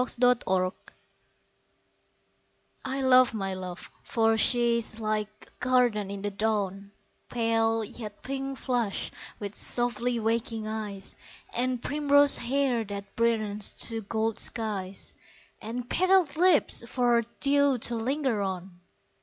[0.03, 0.75] I Love My Love
[2.83, 6.89] I LOVE my love for she is like a garden in the dawn,
[7.29, 11.15] Pale, yet pink flushed, with softly waking eyes,
[11.53, 15.13] And primrose hair that brightens to gold skies,
[15.61, 18.79] And petalled lips for dew to linger on.